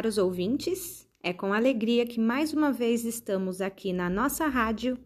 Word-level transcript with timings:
caros 0.00 0.16
ouvintes. 0.16 1.06
É 1.22 1.30
com 1.30 1.52
alegria 1.52 2.06
que 2.06 2.18
mais 2.18 2.54
uma 2.54 2.72
vez 2.72 3.04
estamos 3.04 3.60
aqui 3.60 3.92
na 3.92 4.08
nossa 4.08 4.46
rádio. 4.46 4.96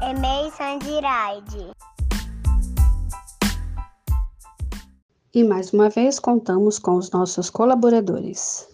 Emei 0.00 0.50
Sandiraide. 0.52 1.70
E 5.34 5.44
mais 5.44 5.74
uma 5.74 5.90
vez 5.90 6.18
contamos 6.18 6.78
com 6.78 6.96
os 6.96 7.10
nossos 7.10 7.50
colaboradores. 7.50 8.73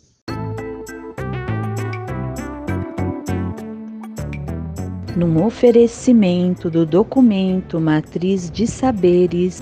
Num 5.16 5.44
oferecimento 5.44 6.70
do 6.70 6.86
documento 6.86 7.80
Matriz 7.80 8.50
de 8.50 8.66
Saberes. 8.66 9.60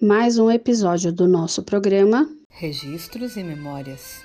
Mais 0.00 0.36
um 0.38 0.50
episódio 0.50 1.12
do 1.12 1.28
nosso 1.28 1.62
programa 1.62 2.28
Registros 2.48 3.36
e 3.36 3.44
Memórias. 3.44 4.24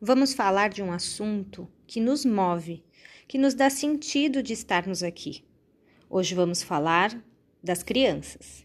Vamos 0.00 0.34
falar 0.34 0.68
de 0.70 0.82
um 0.82 0.92
assunto 0.92 1.68
que 1.86 2.00
nos 2.00 2.24
move, 2.24 2.84
que 3.28 3.38
nos 3.38 3.54
dá 3.54 3.68
sentido 3.68 4.42
de 4.42 4.52
estarmos 4.52 5.02
aqui. 5.02 5.44
Hoje 6.08 6.34
vamos 6.34 6.62
falar 6.62 7.22
das 7.62 7.82
crianças. 7.82 8.63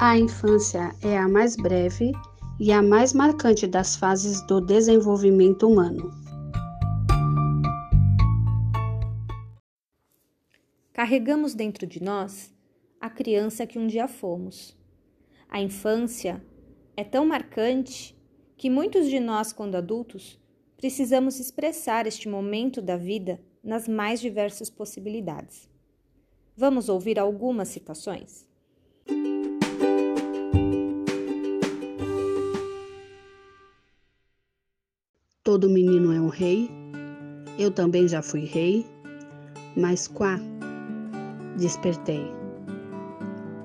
A 0.00 0.16
infância 0.16 0.94
é 1.02 1.18
a 1.18 1.26
mais 1.26 1.56
breve 1.56 2.12
e 2.60 2.70
a 2.70 2.80
mais 2.80 3.12
marcante 3.12 3.66
das 3.66 3.96
fases 3.96 4.40
do 4.46 4.60
desenvolvimento 4.60 5.66
humano. 5.66 6.12
Carregamos 10.92 11.52
dentro 11.52 11.84
de 11.84 12.00
nós 12.00 12.54
a 13.00 13.10
criança 13.10 13.66
que 13.66 13.76
um 13.76 13.88
dia 13.88 14.06
fomos. 14.06 14.78
A 15.48 15.60
infância 15.60 16.40
é 16.96 17.02
tão 17.02 17.26
marcante 17.26 18.16
que 18.56 18.70
muitos 18.70 19.08
de 19.08 19.18
nós, 19.18 19.52
quando 19.52 19.74
adultos, 19.74 20.40
precisamos 20.76 21.40
expressar 21.40 22.06
este 22.06 22.28
momento 22.28 22.80
da 22.80 22.96
vida 22.96 23.40
nas 23.64 23.88
mais 23.88 24.20
diversas 24.20 24.70
possibilidades. 24.70 25.68
Vamos 26.56 26.88
ouvir 26.88 27.18
algumas 27.18 27.66
citações? 27.66 28.47
Todo 35.48 35.66
menino 35.66 36.12
é 36.12 36.20
um 36.20 36.28
rei. 36.28 36.70
Eu 37.58 37.70
também 37.70 38.06
já 38.06 38.20
fui 38.20 38.44
rei, 38.44 38.84
mas 39.74 40.06
quá 40.06 40.38
despertei. 41.56 42.30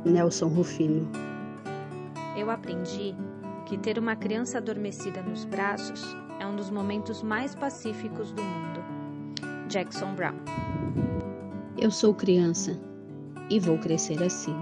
Nelson 0.06 0.48
Rufino. 0.48 1.06
Eu 2.38 2.50
aprendi 2.50 3.14
que 3.66 3.78
ter 3.78 4.00
uma 4.00 4.16
criança 4.16 4.60
adormecida 4.60 5.22
nos 5.24 5.44
braços 5.44 6.02
é 6.40 6.48
um 6.48 6.56
dos 6.56 6.70
momentos 6.70 7.22
mais 7.22 7.54
pacíficos 7.54 8.32
do 8.32 8.42
mundo. 8.42 8.80
Jackson 9.68 10.16
Brown. 10.16 10.38
Eu 11.78 11.92
sou 11.92 12.14
criança 12.14 12.80
e 13.50 13.60
vou 13.60 13.78
crescer 13.78 14.24
assim. 14.24 14.56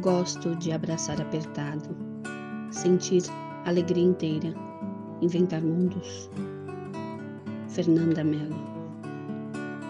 Gosto 0.00 0.56
de 0.56 0.72
abraçar 0.72 1.20
apertado, 1.20 1.94
sentir 2.70 3.22
alegria 3.66 4.04
inteira 4.04 4.65
inventar 5.20 5.62
mundos. 5.62 6.30
Fernanda 7.68 8.24
Mello. 8.24 8.56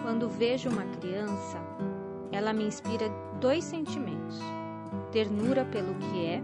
Quando 0.01 0.29
vejo 0.29 0.69
uma 0.69 0.83
criança, 0.99 1.57
ela 2.31 2.53
me 2.53 2.65
inspira 2.65 3.09
dois 3.39 3.63
sentimentos: 3.63 4.39
ternura 5.11 5.65
pelo 5.65 5.93
que 5.95 6.25
é 6.25 6.43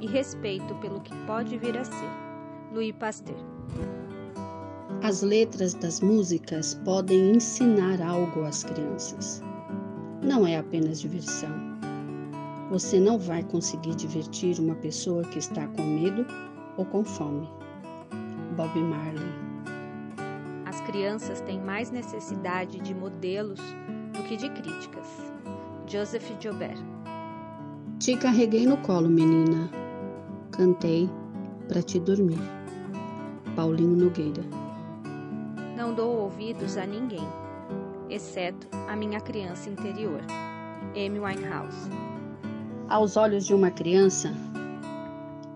e 0.00 0.06
respeito 0.06 0.74
pelo 0.76 1.00
que 1.00 1.14
pode 1.26 1.56
vir 1.58 1.76
a 1.76 1.84
ser. 1.84 2.10
Louis 2.72 2.92
Pasteur. 2.92 3.36
As 5.02 5.22
letras 5.22 5.74
das 5.74 6.00
músicas 6.00 6.74
podem 6.84 7.36
ensinar 7.36 8.00
algo 8.02 8.44
às 8.44 8.64
crianças. 8.64 9.42
Não 10.22 10.46
é 10.46 10.58
apenas 10.58 11.00
diversão. 11.00 11.50
Você 12.70 13.00
não 13.00 13.18
vai 13.18 13.42
conseguir 13.44 13.94
divertir 13.94 14.58
uma 14.58 14.74
pessoa 14.74 15.22
que 15.24 15.38
está 15.38 15.66
com 15.68 15.82
medo 15.82 16.26
ou 16.76 16.84
com 16.84 17.04
fome. 17.04 17.48
Bob 18.58 18.76
Marley. 18.76 19.32
As 20.66 20.80
crianças 20.80 21.40
têm 21.42 21.60
mais 21.60 21.92
necessidade 21.92 22.80
de 22.80 22.92
modelos 22.92 23.60
do 24.12 24.24
que 24.24 24.36
de 24.36 24.50
críticas. 24.50 25.06
Joseph 25.86 26.28
Joubert. 26.40 26.76
Te 28.00 28.16
carreguei 28.16 28.66
no 28.66 28.76
colo, 28.78 29.08
menina. 29.08 29.70
Cantei 30.50 31.08
para 31.68 31.80
te 31.80 32.00
dormir. 32.00 32.40
Paulinho 33.54 33.94
Nogueira. 33.94 34.42
Não 35.76 35.94
dou 35.94 36.22
ouvidos 36.22 36.76
a 36.76 36.84
ninguém, 36.84 37.28
exceto 38.10 38.66
a 38.88 38.96
minha 38.96 39.20
criança 39.20 39.70
interior. 39.70 40.20
Amy 40.96 41.20
Winehouse. 41.20 41.88
Aos 42.88 43.16
olhos 43.16 43.46
de 43.46 43.54
uma 43.54 43.70
criança, 43.70 44.34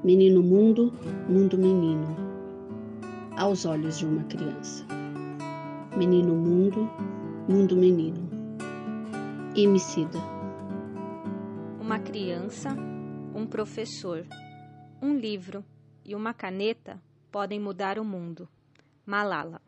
menino 0.04 0.41
mundo, 0.41 0.92
mundo 1.28 1.58
menino 1.58 2.22
aos 3.37 3.65
olhos 3.65 3.98
de 3.98 4.06
uma 4.06 4.25
criança. 4.25 4.87
Menino 5.97 6.34
mundo, 6.34 6.91
mundo 7.48 7.76
menino. 7.76 8.28
Emicida. 9.56 10.19
Uma 11.81 11.98
criança, 11.98 12.71
um 13.34 13.47
professor, 13.47 14.26
um 15.00 15.16
livro 15.16 15.65
e 16.04 16.15
uma 16.15 16.32
caneta 16.32 17.03
podem 17.31 17.60
mudar 17.60 17.98
o 17.98 18.04
mundo. 18.04 18.48
Malala. 19.04 19.60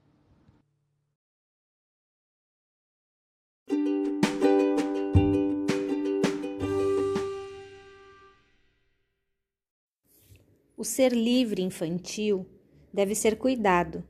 O 10.77 10.85
ser 10.85 11.13
livre 11.13 11.63
infantil 11.63 12.47
deve 12.95 13.13
ser 13.13 13.37
cuidado, 13.37 14.05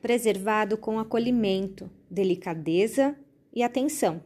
preservado 0.00 0.78
com 0.78 0.98
acolhimento, 0.98 1.90
delicadeza 2.10 3.14
e 3.54 3.62
atenção. 3.62 4.24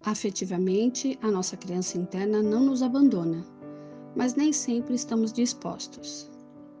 Afetivamente, 0.00 1.16
a 1.22 1.30
nossa 1.30 1.56
criança 1.56 1.96
interna 1.96 2.42
não 2.42 2.64
nos 2.64 2.82
abandona, 2.82 3.46
mas 4.16 4.34
nem 4.34 4.52
sempre 4.52 4.96
estamos 4.96 5.32
dispostos. 5.32 6.28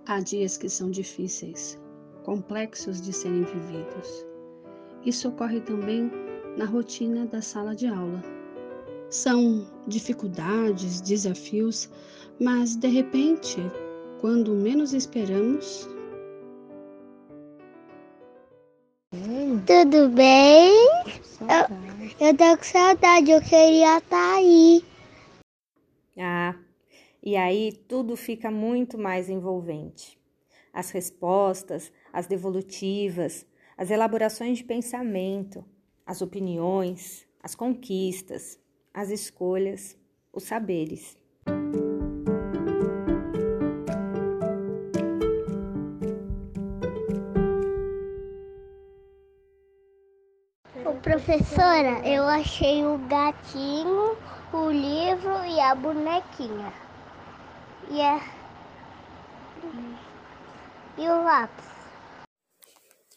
Há 0.06 0.18
dias 0.18 0.56
que 0.56 0.68
são 0.68 0.90
difíceis, 0.90 1.80
complexos 2.24 3.00
de 3.00 3.12
serem 3.12 3.44
vividos. 3.44 4.26
Isso 5.04 5.28
ocorre 5.28 5.60
também 5.60 6.10
na 6.56 6.64
rotina 6.64 7.26
da 7.26 7.40
sala 7.40 7.76
de 7.76 7.86
aula. 7.86 8.20
São 9.08 9.70
dificuldades, 9.86 11.00
desafios, 11.00 11.88
mas 12.40 12.74
de 12.74 12.88
repente, 12.88 13.58
quando 14.20 14.52
menos 14.52 14.92
esperamos, 14.92 15.88
Tudo 19.66 20.08
bem? 20.10 20.72
Eu, 21.40 22.28
eu 22.28 22.36
tô 22.36 22.56
com 22.56 22.62
saudade, 22.62 23.32
eu 23.32 23.42
queria 23.42 23.98
estar 23.98 24.10
tá 24.10 24.34
aí. 24.36 24.84
Ah, 26.16 26.54
e 27.20 27.36
aí 27.36 27.72
tudo 27.72 28.16
fica 28.16 28.48
muito 28.48 28.96
mais 28.96 29.28
envolvente. 29.28 30.20
As 30.72 30.92
respostas, 30.92 31.90
as 32.12 32.28
devolutivas, 32.28 33.44
as 33.76 33.90
elaborações 33.90 34.58
de 34.58 34.64
pensamento, 34.64 35.64
as 36.06 36.22
opiniões, 36.22 37.26
as 37.42 37.56
conquistas, 37.56 38.60
as 38.94 39.10
escolhas, 39.10 39.98
os 40.32 40.44
saberes. 40.44 41.18
Professora, 51.06 52.04
eu 52.04 52.24
achei 52.24 52.84
o 52.84 52.98
gatinho, 53.06 54.18
o 54.52 54.70
livro 54.72 55.44
e 55.44 55.60
a 55.60 55.72
bonequinha. 55.72 56.72
E, 57.88 58.02
a... 58.02 58.20
e 60.98 61.08
o 61.08 61.22
lápis. 61.22 61.64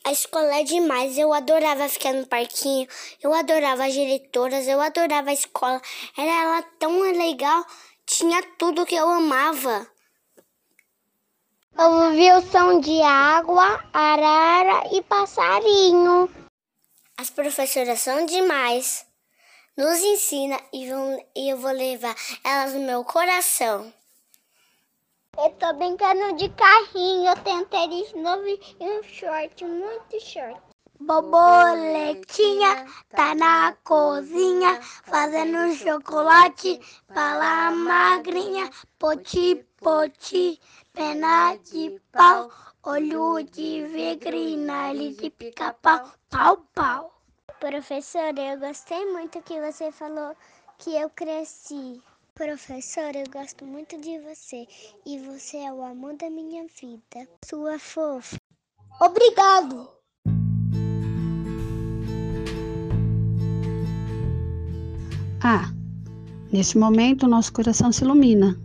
A 0.05 0.11
escola 0.11 0.59
é 0.59 0.63
demais, 0.63 1.17
eu 1.17 1.33
adorava 1.33 1.89
ficar 1.89 2.13
no 2.13 2.27
parquinho, 2.27 2.87
eu 3.23 3.33
adorava 3.33 3.85
as 3.85 3.93
diretoras, 3.93 4.67
eu 4.67 4.79
adorava 4.79 5.31
a 5.31 5.33
escola. 5.33 5.81
Era 6.15 6.31
ela 6.43 6.61
tão 6.77 6.99
legal 6.99 7.65
tinha 8.05 8.43
tudo 8.59 8.85
que 8.85 8.93
eu 8.93 9.09
amava. 9.09 9.87
Eu 11.75 11.89
ouvi 11.89 12.31
o 12.33 12.41
som 12.51 12.79
de 12.81 13.01
água, 13.01 13.83
arara 13.91 14.87
e 14.93 15.01
passarinho. 15.01 16.38
As 17.19 17.29
professoras 17.29 17.99
são 17.99 18.25
demais. 18.25 19.05
Nos 19.75 19.99
ensina 19.99 20.57
e, 20.71 20.89
vão, 20.89 21.21
e 21.35 21.49
eu 21.49 21.57
vou 21.57 21.73
levar 21.73 22.15
elas 22.45 22.73
no 22.73 22.79
meu 22.79 23.03
coração. 23.03 23.93
Eu 25.37 25.49
tô 25.59 25.73
brincando 25.73 26.37
de 26.37 26.47
carrinho, 26.47 27.29
eu 27.29 27.35
tenho 27.43 27.65
tênis 27.65 28.13
novo 28.13 28.47
e 28.47 28.59
um 28.79 29.03
short, 29.03 29.65
muito 29.65 30.17
short. 30.21 30.61
Boboletinha 30.97 32.85
tá 33.09 33.35
na 33.35 33.73
cozinha 33.83 34.81
fazendo 35.03 35.75
chocolate 35.75 36.79
para 37.05 37.71
magrinha. 37.71 38.69
Poti, 38.97 39.65
poti, 39.75 40.57
pena 40.93 41.57
de 41.57 41.99
pau, 42.13 42.49
olho 42.83 43.43
de 43.43 44.55
nariz 44.57 45.17
de 45.17 45.29
pica-pau, 45.29 46.11
pau, 46.29 46.65
pau. 46.73 47.13
Professora, 47.59 48.39
eu 48.39 48.59
gostei 48.59 49.05
muito 49.11 49.41
que 49.41 49.59
você 49.59 49.91
falou 49.91 50.35
que 50.77 50.95
eu 50.95 51.09
cresci. 51.09 52.01
Professora, 52.33 53.17
eu 53.17 53.29
gosto 53.29 53.65
muito 53.65 53.99
de 53.99 54.17
você 54.19 54.65
e 55.05 55.19
você 55.19 55.57
é 55.57 55.73
o 55.73 55.83
amor 55.83 56.15
da 56.15 56.29
minha 56.29 56.65
vida. 56.81 57.27
Sua 57.43 57.77
fofa. 57.77 58.37
Obrigado! 59.01 59.89
Ah, 65.43 65.69
neste 66.51 66.77
momento 66.77 67.27
nosso 67.27 67.51
coração 67.51 67.91
se 67.91 68.03
ilumina 68.03 68.57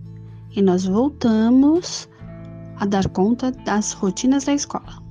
e 0.55 0.63
nós 0.63 0.85
voltamos 0.85 2.09
a 2.85 2.87
dar 2.87 3.09
conta 3.09 3.51
das 3.51 3.93
rotinas 3.93 4.45
da 4.45 4.53
escola. 4.53 5.03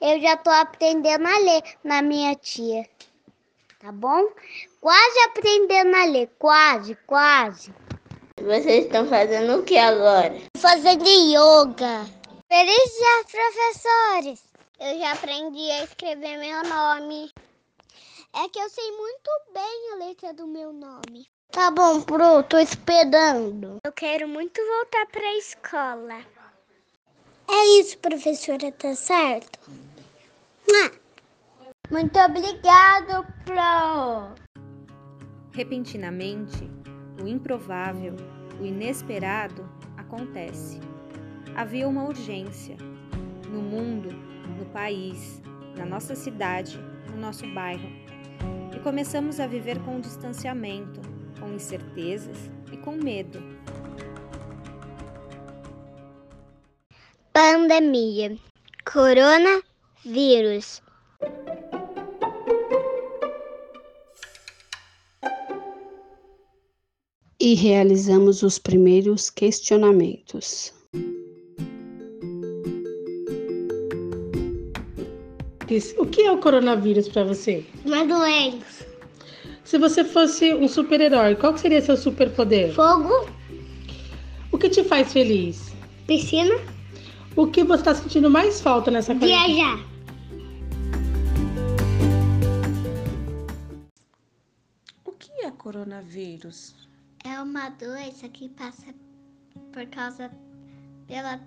Eu 0.00 0.18
já 0.22 0.36
tô 0.38 0.48
aprendendo 0.48 1.26
a 1.26 1.38
ler 1.38 1.62
na 1.84 2.00
minha 2.00 2.34
tia. 2.34 2.88
Tá 3.78 3.92
bom? 3.92 4.24
Quase 4.80 5.18
aprendendo 5.28 5.94
a 5.94 6.04
ler, 6.06 6.30
quase, 6.38 6.96
quase. 7.06 7.74
Vocês 8.40 8.86
estão 8.86 9.06
fazendo 9.06 9.58
o 9.58 9.62
que 9.62 9.76
agora? 9.76 10.34
Fazendo 10.56 11.06
yoga. 11.06 12.06
Feliz 12.48 12.90
dia, 12.98 13.24
professores! 13.30 14.42
Eu 14.80 14.98
já 14.98 15.12
aprendi 15.12 15.70
a 15.72 15.84
escrever 15.84 16.38
meu 16.38 16.62
nome. 16.62 17.30
É 18.32 18.48
que 18.48 18.60
eu 18.60 18.70
sei 18.70 18.90
muito 18.92 19.30
bem 19.52 19.92
a 19.92 19.96
letra 20.06 20.32
do 20.32 20.46
meu 20.46 20.72
nome. 20.72 21.28
Tá 21.50 21.68
bom, 21.70 22.00
Pro, 22.00 22.44
tô 22.44 22.58
esperando. 22.58 23.78
Eu 23.84 23.92
quero 23.92 24.28
muito 24.28 24.60
voltar 24.64 25.06
pra 25.06 25.36
escola. 25.36 26.20
É 27.48 27.80
isso, 27.80 27.98
professora, 27.98 28.70
tá 28.70 28.94
certo? 28.94 29.58
Muito 31.90 32.16
obrigado, 32.20 33.26
Pro. 33.44 34.32
Repentinamente, 35.52 36.70
o 37.20 37.26
improvável, 37.26 38.14
o 38.60 38.64
inesperado 38.64 39.68
acontece. 39.96 40.78
Havia 41.56 41.88
uma 41.88 42.04
urgência 42.04 42.76
no 43.48 43.60
mundo, 43.60 44.10
no 44.56 44.66
país, 44.66 45.42
na 45.76 45.84
nossa 45.84 46.14
cidade, 46.14 46.78
no 47.10 47.16
nosso 47.16 47.44
bairro. 47.52 48.09
E 48.80 48.82
começamos 48.82 49.38
a 49.38 49.46
viver 49.46 49.78
com 49.84 50.00
distanciamento, 50.00 51.02
com 51.38 51.52
incertezas 51.52 52.50
e 52.72 52.78
com 52.78 52.92
medo. 52.92 53.38
Pandemia. 57.30 58.38
Coronavírus. 58.90 60.80
E 67.38 67.54
realizamos 67.54 68.42
os 68.42 68.58
primeiros 68.58 69.28
questionamentos. 69.28 70.72
O 75.98 76.04
que 76.04 76.22
é 76.22 76.32
o 76.32 76.38
coronavírus 76.38 77.08
para 77.08 77.22
você? 77.22 77.64
Uma 77.84 78.04
doença. 78.04 78.84
Se 79.62 79.78
você 79.78 80.02
fosse 80.02 80.52
um 80.52 80.66
super-herói, 80.66 81.36
qual 81.36 81.56
seria 81.56 81.80
seu 81.80 81.96
superpoder? 81.96 82.74
Fogo. 82.74 83.30
O 84.50 84.58
que 84.58 84.68
te 84.68 84.82
faz 84.82 85.12
feliz? 85.12 85.72
Piscina. 86.08 86.56
O 87.36 87.46
que 87.46 87.62
você 87.62 87.82
está 87.82 87.94
sentindo 87.94 88.28
mais 88.28 88.60
falta 88.60 88.90
nessa 88.90 89.14
quarentena? 89.14 89.46
Viajar. 89.46 89.90
O 95.04 95.12
que 95.12 95.30
é 95.44 95.50
coronavírus? 95.52 96.74
É 97.24 97.40
uma 97.40 97.68
doença 97.68 98.28
que 98.28 98.48
passa 98.48 98.92
por 99.72 99.86
causa 99.86 100.32
pela 101.06 101.40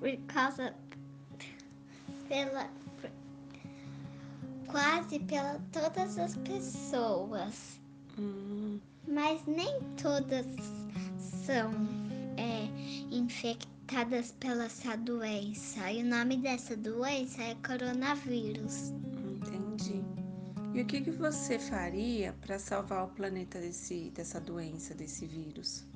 por 0.00 0.16
causa 0.26 0.74
pela 2.28 2.68
quase 4.72 5.20
pela 5.20 5.60
todas 5.70 6.18
as 6.18 6.34
pessoas, 6.38 7.80
Hum, 8.18 8.80
mas 9.08 9.42
nem 9.46 9.80
todas 10.02 10.46
são 11.46 11.70
é, 12.36 12.68
infectadas 13.14 14.32
pela 14.40 14.64
essa 14.64 14.96
doença. 14.96 15.90
E 15.92 16.02
o 16.02 16.06
nome 16.06 16.38
dessa 16.38 16.76
doença 16.76 17.42
é 17.42 17.54
coronavírus. 17.56 18.90
entendi. 18.90 20.02
E 20.74 20.82
o 20.82 20.86
que, 20.86 21.02
que 21.02 21.10
você 21.10 21.58
faria 21.58 22.34
para 22.40 22.58
salvar 22.58 23.04
o 23.04 23.08
planeta 23.08 23.60
desse, 23.60 24.10
dessa 24.10 24.40
doença, 24.40 24.94
desse 24.94 25.26
vírus? 25.26 25.86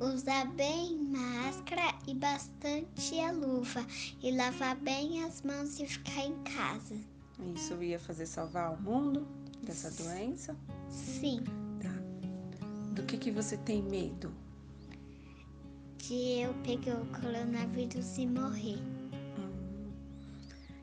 Usar 0.00 0.46
bem 0.54 0.96
máscara 0.98 1.94
e 2.06 2.14
bastante 2.14 3.18
a 3.20 3.30
luva 3.32 3.86
e 4.22 4.30
lavar 4.30 4.76
bem 4.76 5.22
as 5.24 5.42
mãos 5.42 5.78
e 5.80 5.86
ficar 5.86 6.24
em 6.26 6.34
casa. 6.42 6.96
Isso 7.54 7.82
ia 7.82 7.98
fazer 7.98 8.26
salvar 8.26 8.74
o 8.74 8.82
mundo 8.82 9.26
dessa 9.62 9.90
doença? 9.90 10.56
Sim, 10.90 11.42
Tá. 11.80 11.92
Do 12.92 13.02
que, 13.04 13.16
que 13.16 13.30
você 13.30 13.56
tem 13.56 13.82
medo? 13.82 14.32
de 16.08 16.40
eu 16.42 16.52
pegar 16.62 17.00
o 17.00 17.06
coronavírus 17.06 18.18
e 18.18 18.26
morrer. 18.26 18.78
Hum. 19.38 19.90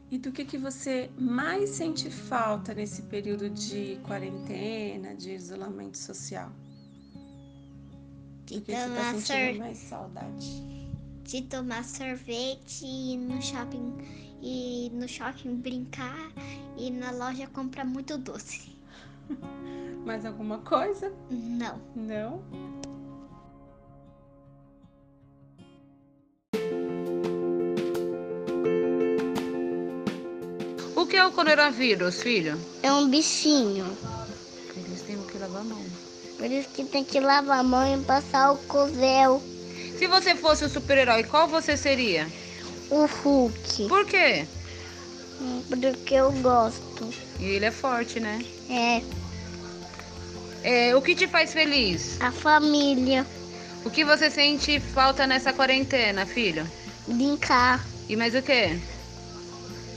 E 0.10 0.18
do 0.18 0.32
que, 0.32 0.44
que 0.44 0.58
você 0.58 1.12
mais 1.16 1.70
sente 1.70 2.10
falta 2.10 2.74
nesse 2.74 3.04
período 3.04 3.48
de 3.50 4.00
quarentena, 4.04 5.14
de 5.14 5.32
isolamento 5.32 5.98
social? 5.98 6.52
De 8.52 8.62
que 8.62 8.72
você 8.74 8.84
tomar, 8.84 9.14
tá 9.14 9.22
sor... 9.22 9.58
mais 9.58 9.78
saudade? 9.78 10.72
de 11.24 11.42
tomar 11.44 11.86
sorvete 11.86 12.84
e 12.84 13.14
ir 13.14 13.18
no 13.18 13.42
shopping 13.42 13.94
e 14.42 14.92
no 14.94 15.08
shopping 15.08 15.56
brincar 15.56 16.30
e 16.78 16.92
na 16.92 17.12
loja 17.12 17.48
comprar 17.48 17.86
muito 17.86 18.18
doce. 18.18 18.76
Mais 20.06 20.26
alguma 20.26 20.58
coisa? 20.58 21.14
Não. 21.30 21.80
Não? 21.96 22.44
O 30.98 31.06
que 31.06 31.16
é 31.16 31.26
o 31.26 31.32
coronavírus, 31.32 32.22
filho? 32.22 32.60
É 32.84 32.92
um 32.92 33.10
bichinho. 33.10 33.86
Por 36.42 36.50
isso 36.50 36.70
que 36.70 36.84
tem 36.84 37.04
que 37.04 37.20
lavar 37.20 37.60
a 37.60 37.64
mão 37.64 37.86
e 38.02 38.04
passar 38.04 38.52
o 38.52 38.58
covel. 38.58 39.40
Se 40.00 40.08
você 40.08 40.34
fosse 40.34 40.66
o 40.66 40.70
super-herói, 40.70 41.24
qual 41.24 41.48
você 41.48 41.78
seria? 41.78 42.28
O 42.90 43.06
Hulk. 43.06 43.88
Por 43.88 44.04
quê? 44.08 44.48
Porque 45.70 46.16
eu 46.16 46.32
gosto. 46.32 47.14
E 47.40 47.46
ele 47.46 47.66
é 47.66 47.70
forte, 47.72 48.20
né? 48.20 48.44
É, 48.68 49.04
É, 50.64 50.96
o 50.96 51.02
que 51.04 51.14
te 51.14 51.28
faz 51.28 51.54
feliz? 51.54 52.20
a 52.20 52.32
família. 52.32 53.24
O 53.86 53.92
que 53.92 54.04
você 54.04 54.32
sente 54.32 54.80
falta 54.80 55.28
nessa 55.28 55.54
quarentena, 55.54 56.26
filho? 56.26 56.68
Brincar. 57.08 57.86
E 58.10 58.16
mais 58.16 58.34
o 58.34 58.42
quê? 58.42 58.80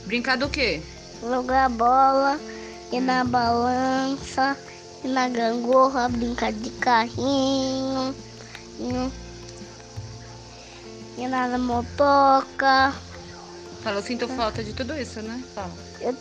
Brincar 0.05 0.37
do 0.37 0.47
quê? 0.47 0.79
Jogar 1.21 1.69
bola. 1.71 2.39
Ir 2.91 3.01
na 3.01 3.23
balança. 3.23 4.55
Ir 5.05 5.09
na 5.09 5.29
gangorra. 5.29 6.09
Brincar 6.09 6.51
de 6.51 6.71
carrinho. 6.71 8.15
Ir, 11.17 11.27
na 11.27 11.57
motoca. 11.59 12.91
Fala, 13.83 13.97
eu 13.97 14.01
sinto 14.01 14.27
falta 14.29 14.63
de 14.63 14.73
tudo 14.73 14.95
isso, 14.97 15.21
né? 15.21 15.43
Fala. 15.53 15.71
Eu, 16.01 16.17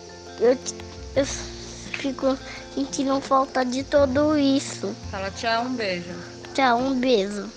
eu 1.17 1.25
fico 1.25 2.37
sentindo 2.75 3.19
falta 3.23 3.65
de 3.65 3.83
tudo 3.85 4.37
isso. 4.37 4.95
Fala 5.11 5.31
tchau, 5.31 5.65
um 5.65 5.75
beijo. 5.75 6.15
Tchau, 6.53 6.79
um 6.79 7.01
beijo. 7.01 7.49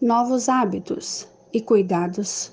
Novos 0.00 0.48
hábitos 0.48 1.28
e 1.52 1.60
cuidados 1.60 2.52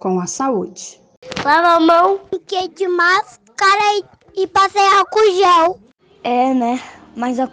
com 0.00 0.18
a 0.18 0.26
saúde. 0.26 1.00
Lava 1.44 1.76
a 1.76 1.80
mão, 1.80 2.20
fiquei 2.30 2.66
de 2.68 2.88
máscara 2.88 3.98
e, 3.98 4.04
e 4.36 4.46
passei 4.46 4.82
álcool 4.82 5.34
gel. 5.34 5.78
É, 6.22 6.54
né? 6.54 6.80
Mas, 7.16 7.40
a, 7.40 7.48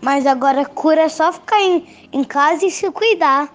mas 0.00 0.26
agora 0.26 0.62
a 0.62 0.66
cura 0.66 1.02
é 1.02 1.08
só 1.08 1.32
ficar 1.32 1.60
em, 1.60 1.86
em 2.12 2.24
casa 2.24 2.64
e 2.66 2.70
se 2.70 2.90
cuidar. 2.90 3.52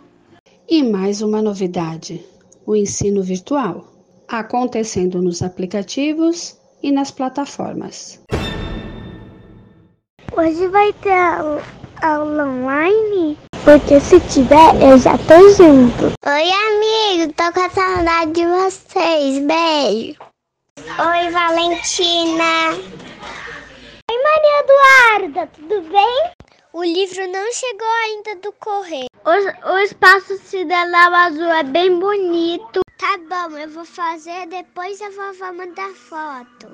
E 0.68 0.84
mais 0.84 1.22
uma 1.22 1.42
novidade: 1.42 2.24
o 2.66 2.76
ensino 2.76 3.24
virtual, 3.24 3.86
acontecendo 4.28 5.22
nos 5.22 5.42
aplicativos 5.42 6.58
e 6.84 6.92
nas 6.92 7.12
plataformas. 7.12 8.20
Hoje 10.38 10.68
vai 10.68 10.94
ter 10.94 11.12
aula, 11.12 11.62
aula 12.02 12.46
online? 12.46 13.38
Porque 13.66 14.00
se 14.00 14.20
tiver, 14.22 14.82
eu 14.82 14.98
já 14.98 15.18
tô 15.18 15.50
junto. 15.50 16.14
Oi, 16.26 16.50
amigo, 16.50 17.34
tô 17.34 17.52
com 17.52 17.70
saudade 17.70 18.32
de 18.32 18.46
vocês. 18.46 19.46
Beijo. 19.46 20.29
Oi, 20.98 21.30
Valentina. 21.30 22.74
Oi, 24.10 24.24
Maria 24.24 24.60
Eduarda, 24.64 25.48
tudo 25.48 25.82
bem? 25.90 26.32
O 26.74 26.84
livro 26.84 27.32
não 27.32 27.52
chegou 27.54 27.88
ainda 28.06 28.36
do 28.38 28.52
correio. 28.54 29.06
O, 29.24 29.72
o 29.72 29.78
espaço 29.80 30.36
sideral 30.40 31.14
azul 31.14 31.52
é 31.52 31.64
bem 31.64 32.00
bonito. 32.00 32.82
Tá 32.98 33.18
bom, 33.30 33.56
eu 33.58 33.70
vou 33.70 33.86
fazer, 33.86 34.48
depois 34.48 35.00
a 35.02 35.10
vovó 35.12 35.54
mandar 35.54 35.92
foto. 35.92 36.74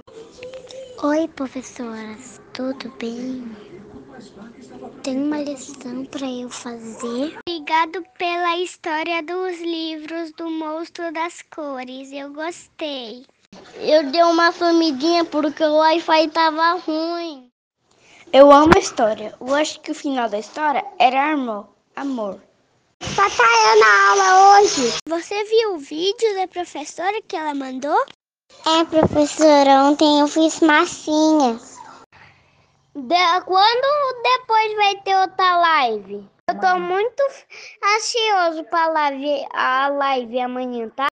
Oi, 1.04 1.28
professoras, 1.28 2.42
tudo 2.54 2.90
bem? 2.98 3.44
Tem 5.04 5.22
uma 5.22 5.42
lição 5.42 6.06
para 6.06 6.26
eu 6.26 6.50
fazer. 6.50 7.38
Obrigado 7.48 8.04
pela 8.18 8.58
história 8.58 9.22
dos 9.22 9.60
livros 9.60 10.32
do 10.32 10.50
Monstro 10.50 11.12
das 11.12 11.42
Cores. 11.44 12.12
Eu 12.12 12.32
gostei. 12.34 13.26
Eu 13.77 14.10
dei 14.12 14.24
uma 14.24 14.51
sumidinha 14.51 15.25
porque 15.25 15.63
o 15.63 15.77
Wi-Fi 15.77 16.29
tava 16.29 16.79
ruim. 16.79 17.50
Eu 18.32 18.51
amo 18.51 18.72
a 18.75 18.79
história. 18.79 19.34
Eu 19.39 19.53
acho 19.53 19.79
que 19.82 19.91
o 19.91 19.96
final 19.96 20.29
da 20.29 20.39
história 20.39 20.84
era 20.98 21.34
amor. 21.34 21.67
Amor. 21.96 22.41
Papai, 23.15 23.74
eu 23.74 23.79
na 23.79 24.10
aula 24.10 24.60
hoje. 24.60 24.94
Você 25.08 25.44
viu 25.44 25.75
o 25.75 25.77
vídeo 25.77 26.36
da 26.36 26.48
professora 26.48 27.22
que 27.22 27.36
ela 27.36 27.53
mandou? 27.53 27.98
É, 28.65 28.84
professora, 28.86 29.84
ontem 29.84 30.20
eu 30.20 30.27
fiz 30.27 30.60
massinhas. 30.62 31.77
De, 32.96 33.41
quando 33.46 34.24
depois 34.24 34.75
vai 34.75 34.96
ter 35.01 35.17
outra 35.17 35.58
live? 35.58 36.27
Eu 36.50 36.60
tô 36.60 36.79
muito 36.79 37.24
ansioso 37.96 38.63
pra 38.65 38.88
live, 38.88 39.46
a 39.53 39.89
live 39.89 40.39
amanhã, 40.39 40.89
tá? 40.89 41.08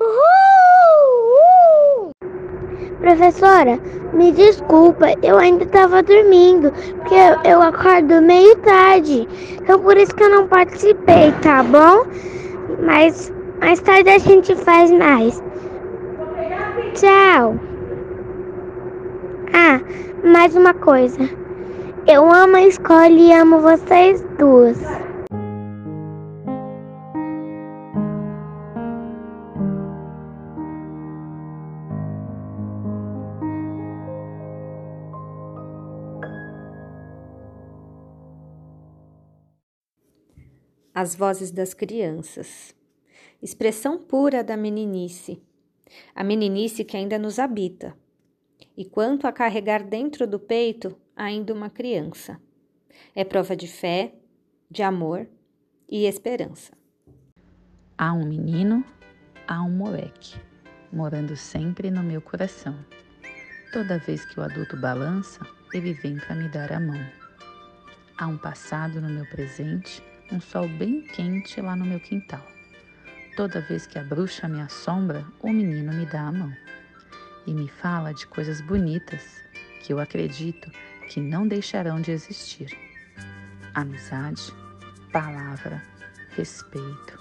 Uhul! 0.00 0.39
Professora, 3.00 3.78
me 4.12 4.30
desculpa, 4.32 5.06
eu 5.22 5.38
ainda 5.38 5.64
estava 5.64 6.02
dormindo, 6.02 6.70
porque 6.98 7.14
eu, 7.14 7.52
eu 7.52 7.62
acordo 7.62 8.20
meio 8.20 8.54
tarde. 8.58 9.26
Então 9.54 9.80
por 9.80 9.96
isso 9.96 10.14
que 10.14 10.22
eu 10.22 10.28
não 10.28 10.46
participei, 10.46 11.32
tá 11.40 11.62
bom? 11.62 12.04
Mas 12.84 13.32
mais 13.58 13.80
tarde 13.80 14.10
a 14.10 14.18
gente 14.18 14.54
faz 14.54 14.90
mais. 14.90 15.42
Tchau. 16.94 17.58
Ah, 19.54 19.80
mais 20.22 20.54
uma 20.54 20.74
coisa. 20.74 21.18
Eu 22.06 22.30
amo 22.30 22.56
a 22.56 22.62
escola 22.62 23.08
e 23.08 23.32
amo 23.32 23.60
vocês 23.60 24.22
duas. 24.38 24.78
As 41.02 41.14
vozes 41.14 41.50
das 41.50 41.72
crianças. 41.72 42.74
Expressão 43.42 43.96
pura 43.96 44.44
da 44.44 44.54
meninice. 44.54 45.42
A 46.14 46.22
meninice 46.22 46.84
que 46.84 46.94
ainda 46.94 47.18
nos 47.18 47.38
habita. 47.38 47.96
E 48.76 48.84
quanto 48.84 49.26
a 49.26 49.32
carregar 49.32 49.82
dentro 49.82 50.26
do 50.26 50.38
peito 50.38 50.94
ainda 51.16 51.54
uma 51.54 51.70
criança. 51.70 52.38
É 53.14 53.24
prova 53.24 53.56
de 53.56 53.66
fé, 53.66 54.12
de 54.70 54.82
amor 54.82 55.26
e 55.88 56.04
esperança. 56.04 56.70
Há 57.96 58.12
um 58.12 58.26
menino, 58.26 58.84
há 59.48 59.62
um 59.62 59.70
moleque, 59.70 60.38
morando 60.92 61.34
sempre 61.34 61.90
no 61.90 62.02
meu 62.02 62.20
coração. 62.20 62.76
Toda 63.72 63.98
vez 64.00 64.22
que 64.26 64.38
o 64.38 64.42
adulto 64.42 64.76
balança, 64.76 65.40
ele 65.72 65.94
vem 65.94 66.18
para 66.18 66.36
me 66.36 66.50
dar 66.50 66.70
a 66.70 66.78
mão. 66.78 67.00
Há 68.18 68.26
um 68.26 68.36
passado 68.36 69.00
no 69.00 69.08
meu 69.08 69.24
presente 69.30 70.09
um 70.32 70.40
sol 70.40 70.68
bem 70.68 71.02
quente 71.02 71.60
lá 71.60 71.74
no 71.74 71.84
meu 71.84 72.00
quintal. 72.00 72.46
Toda 73.36 73.60
vez 73.60 73.86
que 73.86 73.98
a 73.98 74.04
bruxa 74.04 74.48
me 74.48 74.60
assombra, 74.60 75.24
o 75.40 75.50
menino 75.50 75.92
me 75.92 76.06
dá 76.06 76.22
a 76.22 76.32
mão 76.32 76.54
e 77.46 77.54
me 77.54 77.68
fala 77.68 78.12
de 78.12 78.26
coisas 78.26 78.60
bonitas 78.60 79.42
que 79.82 79.92
eu 79.92 79.98
acredito 79.98 80.70
que 81.08 81.20
não 81.20 81.48
deixarão 81.48 82.00
de 82.00 82.12
existir: 82.12 82.76
amizade, 83.74 84.52
palavra, 85.12 85.82
respeito, 86.36 87.18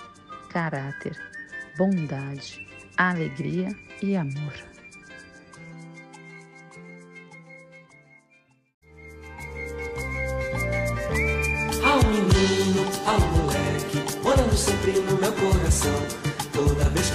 caráter, 0.50 1.18
bondade, 1.78 2.68
alegria 2.98 3.70
e 4.02 4.16
amor. 4.16 4.79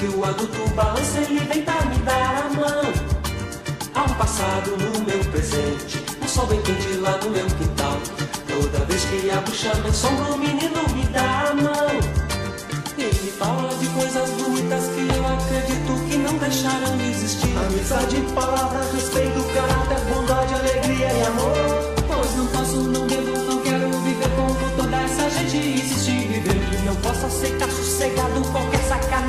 Que 0.05 0.17
o 0.17 0.25
adulto 0.25 0.69
balança, 0.75 1.19
ele 1.19 1.41
vem 1.41 1.63
pra 1.63 1.81
me 1.87 1.97
dar 1.99 2.45
a 2.45 2.51
mão. 2.51 2.93
Há 3.95 4.03
um 4.03 4.15
passado 4.15 4.71
no 4.77 5.01
meu 5.05 5.19
presente, 5.31 6.05
um 6.23 6.29
sol 6.29 6.47
bem 6.47 6.61
quente 6.61 6.95
lá 6.99 7.19
no 7.25 7.31
meu 7.31 7.47
quintal. 7.47 7.99
Toda 8.47 8.85
vez 8.85 9.05
que 9.05 9.31
a 9.31 9.41
bruxa 9.41 9.75
me 9.77 9.89
assombra, 9.89 10.35
o 10.35 10.39
menino 10.39 10.83
me 10.95 11.05
dá 11.05 11.49
a 11.51 11.55
mão. 11.55 11.89
Ele 12.99 13.33
fala 13.39 13.75
de 13.77 13.87
coisas 13.89 14.31
bonitas 14.31 14.85
que 14.89 15.17
eu 15.17 15.27
acredito 15.27 16.11
que 16.11 16.17
não 16.19 16.37
deixaram 16.39 16.97
de 16.99 17.11
existir. 17.11 17.57
Amizade, 17.57 18.21
palavra, 18.35 18.85
respeito, 18.93 19.43
caráter, 19.55 20.05
bondade, 20.13 20.55
alegria 20.55 21.13
e 21.13 21.23
amor. 21.23 21.95
Pois 22.07 22.37
não 22.37 22.47
posso, 22.49 22.77
não 22.77 23.07
devo, 23.07 23.39
não 23.45 23.63
quero 23.63 23.91
viver 24.01 24.29
como 24.37 24.77
toda 24.77 24.97
essa 24.97 25.31
gente 25.31 25.57
insistir 25.57 26.25
não 26.85 26.95
posso 26.97 27.27
aceitar 27.27 27.71
sossegado 27.71 28.41
qualquer 28.53 28.74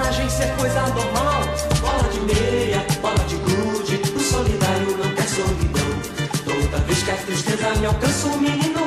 sacanagem 0.05 0.29
ser 0.29 0.55
coisa 0.57 0.81
normal. 0.81 1.41
Bola 1.81 2.09
de 2.09 2.19
meia, 2.21 2.85
bola 3.01 3.23
de 3.27 3.37
grude, 3.37 4.01
o 4.15 4.19
solidário 4.19 4.97
não 4.97 5.15
quer 5.15 5.27
solidão. 5.27 5.89
Toda 6.43 6.77
vez 6.85 7.03
que 7.03 7.11
a 7.11 7.15
tristeza 7.15 7.75
me 7.79 7.85
alcança, 7.85 8.27
o 8.27 8.37
menino 8.37 8.84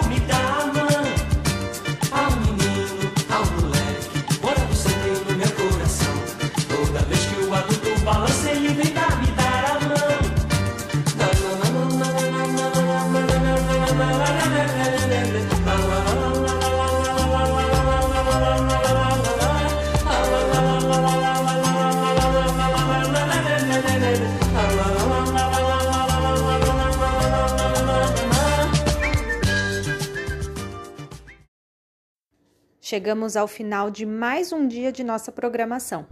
Chegamos 32.90 33.36
ao 33.36 33.46
final 33.46 33.90
de 33.90 34.06
mais 34.06 34.50
um 34.50 34.66
dia 34.66 34.90
de 34.90 35.04
nossa 35.04 35.30
programação. 35.30 36.06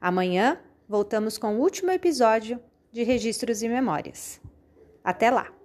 Amanhã 0.00 0.58
voltamos 0.88 1.38
com 1.38 1.54
o 1.54 1.60
último 1.60 1.92
episódio 1.92 2.58
de 2.90 3.04
Registros 3.04 3.62
e 3.62 3.68
Memórias. 3.68 4.40
Até 5.04 5.30
lá! 5.30 5.61